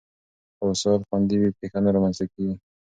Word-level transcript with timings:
که 0.57 0.63
وسایل 0.69 1.01
خوندي 1.09 1.35
وي، 1.37 1.49
پېښه 1.59 1.79
نه 1.85 1.89
رامنځته 1.95 2.25
کېږي. 2.33 2.55